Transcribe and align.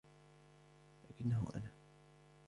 لَكِنَّهُ 1.09 1.47
أَنَا 1.55 1.71